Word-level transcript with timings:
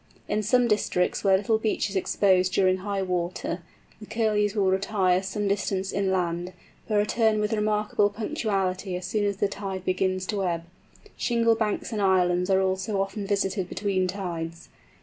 In 0.27 0.41
some 0.41 0.67
districts 0.67 1.23
where 1.23 1.37
little 1.37 1.59
beach 1.59 1.87
is 1.91 1.95
exposed 1.95 2.51
during 2.53 2.77
high 2.77 3.03
water, 3.03 3.61
the 3.99 4.07
Curlews 4.07 4.55
will 4.55 4.71
retire 4.71 5.21
some 5.21 5.47
distance 5.47 5.93
inland, 5.93 6.53
but 6.87 6.95
return 6.95 7.39
with 7.39 7.53
remarkable 7.53 8.09
punctuality 8.09 8.95
as 8.95 9.05
soon 9.05 9.25
as 9.25 9.37
the 9.37 9.47
tide 9.47 9.85
begins 9.85 10.25
to 10.25 10.43
ebb. 10.43 10.63
Shingle 11.17 11.53
banks 11.53 11.91
and 11.91 12.01
islands 12.01 12.49
are 12.49 12.63
also 12.63 12.99
often 12.99 13.27
visited 13.27 13.69
between 13.69 14.07
tides. 14.07 14.69